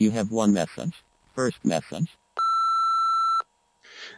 You 0.00 0.12
have 0.12 0.30
one 0.30 0.52
message. 0.52 1.02
First 1.34 1.64
message. 1.64 2.16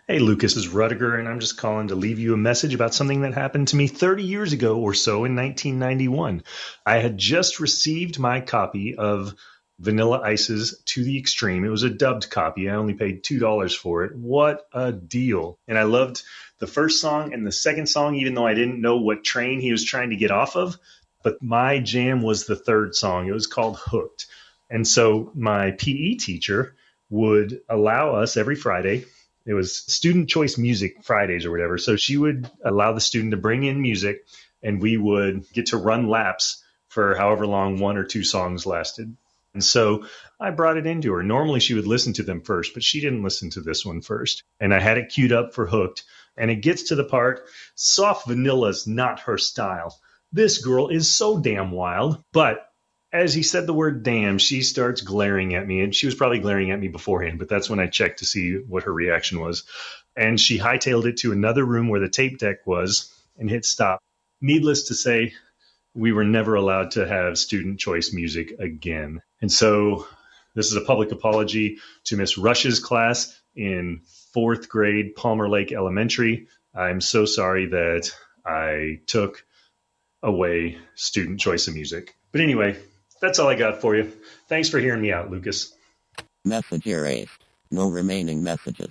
Hey, 0.07 0.19
Lucas 0.19 0.55
is 0.55 0.69
Rudiger, 0.69 1.17
and 1.17 1.27
I'm 1.27 1.41
just 1.41 1.57
calling 1.57 1.89
to 1.89 1.95
leave 1.95 2.19
you 2.19 2.35
a 2.35 2.37
message 2.37 2.75
about 2.75 2.93
something 2.93 3.23
that 3.23 3.33
happened 3.33 3.69
to 3.69 3.77
me 3.77 3.87
30 3.87 4.23
years 4.23 4.53
ago 4.53 4.79
or 4.79 4.93
so 4.93 5.25
in 5.25 5.35
1991. 5.35 6.43
I 6.85 6.99
had 6.99 7.17
just 7.17 7.61
received 7.61 8.19
my 8.19 8.43
copy 8.43 8.95
of 8.95 9.35
Vanilla 9.79 10.21
Ice's 10.21 10.83
To 10.85 11.03
the 11.03 11.19
Extreme. 11.19 11.65
It 11.65 11.71
was 11.71 11.83
a 11.83 11.89
dubbed 11.89 12.29
copy. 12.29 12.69
I 12.69 12.75
only 12.75 12.93
paid 12.93 13.25
$2 13.25 13.75
for 13.75 14.05
it. 14.05 14.15
What 14.15 14.67
a 14.75 14.93
deal. 14.93 15.59
And 15.67 15.79
I 15.79 15.85
loved 15.85 16.23
the 16.59 16.67
first 16.67 17.01
song 17.01 17.33
and 17.33 17.47
the 17.47 17.53
second 17.53 17.87
song, 17.87 18.17
even 18.17 18.35
though 18.35 18.47
I 18.47 18.53
didn't 18.53 18.83
know 18.83 18.99
what 18.99 19.25
train 19.25 19.61
he 19.61 19.73
was 19.73 19.87
trying 19.87 20.11
to 20.11 20.17
get 20.17 20.31
off 20.31 20.57
of. 20.57 20.77
But 21.23 21.43
my 21.43 21.79
jam 21.79 22.21
was 22.21 22.45
the 22.45 22.57
third 22.57 22.95
song. 22.95 23.29
It 23.29 23.33
was 23.33 23.47
called 23.47 23.79
Hooked. 23.79 24.27
And 24.71 24.87
so 24.87 25.33
my 25.35 25.73
PE 25.73 26.15
teacher 26.15 26.77
would 27.11 27.61
allow 27.69 28.15
us 28.15 28.37
every 28.37 28.55
Friday 28.55 29.05
it 29.47 29.55
was 29.55 29.77
student 29.77 30.29
choice 30.29 30.59
music 30.59 31.03
Fridays 31.03 31.45
or 31.45 31.51
whatever. 31.51 31.79
So 31.79 31.97
she 31.97 32.17
would 32.17 32.49
allow 32.65 32.93
the 32.93 33.01
student 33.01 33.33
to 33.33 33.37
bring 33.37 33.65
in 33.65 33.81
music 33.81 34.27
and 34.63 34.81
we 34.81 34.97
would 34.97 35.51
get 35.53 35.67
to 35.67 35.77
run 35.77 36.09
laps 36.09 36.63
for 36.89 37.15
however 37.15 37.47
long 37.47 37.79
one 37.79 37.97
or 37.97 38.05
two 38.05 38.23
songs 38.23 38.67
lasted. 38.67 39.17
And 39.55 39.65
so 39.65 40.07
I 40.39 40.51
brought 40.51 40.77
it 40.77 40.87
into 40.87 41.13
her. 41.15 41.23
Normally 41.23 41.61
she 41.61 41.75
would 41.75 41.87
listen 41.87 42.13
to 42.15 42.23
them 42.23 42.43
first, 42.43 42.75
but 42.75 42.85
she 42.85 43.01
didn't 43.01 43.25
listen 43.25 43.51
to 43.51 43.61
this 43.61 43.85
one 43.85 44.03
first. 44.03 44.45
And 44.61 44.75
I 44.75 44.81
had 44.81 44.99
it 44.99 45.09
queued 45.09 45.33
up 45.33 45.55
for 45.55 45.67
Hooked. 45.67 46.05
And 46.37 46.51
it 46.51 46.57
gets 46.57 46.85
to 46.85 46.95
the 46.95 47.05
part 47.05 47.43
soft 47.75 48.29
vanilla's 48.29 48.87
not 48.87 49.21
her 49.21 49.39
style. 49.39 49.99
This 50.33 50.59
girl 50.59 50.89
is 50.89 51.13
so 51.13 51.41
damn 51.41 51.73
wild, 51.73 52.23
but 52.33 52.70
as 53.13 53.35
he 53.35 53.43
said 53.43 53.67
the 53.67 53.75
word 53.75 54.03
damn, 54.03 54.39
she 54.39 54.63
starts 54.63 55.01
glaring 55.01 55.55
at 55.55 55.67
me. 55.67 55.81
And 55.81 55.95
she 55.95 56.07
was 56.07 56.15
probably 56.15 56.39
glaring 56.39 56.71
at 56.71 56.81
me 56.81 56.89
beforehand, 56.89 57.39
but 57.39 57.49
that's 57.49 57.69
when 57.69 57.81
I 57.81 57.87
checked 57.87 58.21
to 58.21 58.25
see 58.25 58.57
what 58.57 58.85
her 58.85 58.93
reaction 58.93 59.41
was. 59.41 59.65
And 60.17 60.41
she 60.41 60.59
hightailed 60.59 61.07
it 61.07 61.19
to 61.19 61.33
another 61.33 61.65
room 61.65 61.89
where 61.89 62.01
the 62.01 62.09
tape 62.09 62.39
deck 62.39 62.67
was 62.67 63.13
and 63.39 63.51
hit 63.51 63.65
stop. 63.65 64.03
Needless 64.41 64.89
to 64.89 64.95
say, 64.95 65.33
we 65.95 66.13
were 66.13 66.25
never 66.25 66.55
allowed 66.55 66.93
to 66.93 67.07
have 67.07 67.39
student 67.39 67.81
choice 67.81 68.13
music 68.13 68.53
again. 68.59 69.23
And 69.41 69.51
so 69.51 70.07
this 70.55 70.67
is 70.67 70.77
a 70.77 70.83
public 70.83 71.11
apology 71.11 71.79
to 72.05 72.17
Miss 72.17 72.39
Rush's 72.39 72.81
class 72.81 73.41
in 73.57 74.03
fourth 74.33 74.69
grade, 74.69 75.17
Palmer 75.17 75.49
Lake 75.49 75.73
Elementary. 75.73 76.47
I'm 76.75 77.01
so 77.01 77.25
sorry 77.25 77.67
that 77.67 78.13
I 78.47 79.01
took 79.07 79.45
away 80.23 80.79
student 80.95 81.41
choice 81.41 81.67
of 81.67 81.75
music. 81.75 82.15
But 82.31 82.41
anyway, 82.41 82.77
that's 83.21 83.39
all 83.39 83.49
I 83.49 83.55
got 83.55 83.81
for 83.81 83.95
you. 83.95 84.13
Thanks 84.49 84.69
for 84.69 84.79
hearing 84.79 85.03
me 85.03 85.13
out, 85.13 85.31
Lucas. 85.31 85.73
Message 86.45 86.87
erased. 86.87 87.45
No 87.71 87.89
remaining 87.89 88.43
messages. 88.43 88.91